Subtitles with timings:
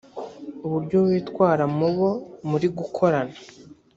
[0.65, 2.09] uburyo witwara mubo
[2.49, 3.37] muri gukorana